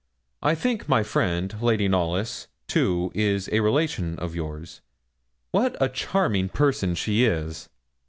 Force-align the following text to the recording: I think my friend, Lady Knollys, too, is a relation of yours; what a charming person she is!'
I 0.41 0.55
think 0.55 0.89
my 0.89 1.03
friend, 1.03 1.55
Lady 1.61 1.87
Knollys, 1.87 2.47
too, 2.67 3.11
is 3.13 3.47
a 3.51 3.59
relation 3.59 4.17
of 4.17 4.33
yours; 4.33 4.81
what 5.51 5.75
a 5.79 5.89
charming 5.89 6.49
person 6.49 6.95
she 6.95 7.23
is!' 7.23 7.69